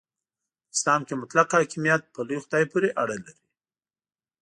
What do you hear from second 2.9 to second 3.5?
اړه لري.